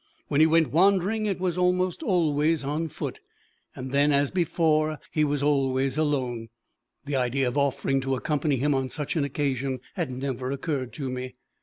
[0.29, 3.19] When he went wandering, it was almost always on foot,
[3.75, 6.49] and then, as before, he was always alone.
[7.05, 11.11] The idea of offering to accompany him on such an occasion, had never occurred to
[11.11, 11.35] me.